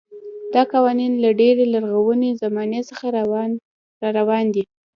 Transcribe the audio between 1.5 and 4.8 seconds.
لرغونې زمانې څخه راروان دي.